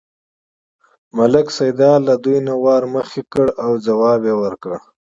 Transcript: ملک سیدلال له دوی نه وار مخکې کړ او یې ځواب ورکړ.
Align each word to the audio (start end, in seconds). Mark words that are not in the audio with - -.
ملک 1.17 1.47
سیدلال 1.57 2.01
له 2.09 2.15
دوی 2.23 2.37
نه 2.47 2.53
وار 2.63 2.83
مخکې 2.95 3.21
کړ 3.33 3.47
او 3.63 3.71
یې 3.75 3.81
ځواب 3.85 4.21
ورکړ. 4.43 4.71